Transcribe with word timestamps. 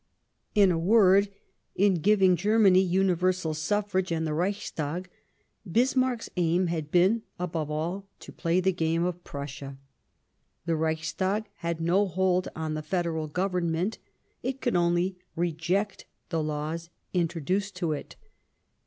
In 0.55 0.71
a 0.71 0.79
word, 0.79 1.29
in 1.75 1.93
giving 2.01 2.35
Germany 2.35 2.81
universal 2.81 3.53
suffrage 3.53 4.11
and 4.11 4.25
the 4.25 4.33
Reichstag, 4.33 5.07
Bismarck's 5.71 6.27
aim 6.37 6.65
had 6.65 6.89
been, 6.89 7.21
above 7.37 7.69
all, 7.69 8.07
to 8.21 8.31
play 8.31 8.59
the 8.59 8.71
game 8.73 9.05
of 9.05 9.23
Prussia. 9.23 9.77
The 10.65 10.75
Reichstag 10.75 11.45
had 11.57 11.79
no 11.79 12.07
hold 12.07 12.47
on 12.55 12.73
the 12.73 12.81
Federal 12.81 13.27
Government; 13.27 13.99
it 14.41 14.59
could 14.59 14.75
only 14.75 15.19
reject 15.35 16.07
the 16.29 16.41
laws 16.41 16.89
introduced 17.13 17.75
to 17.75 17.91
it. 17.91 18.15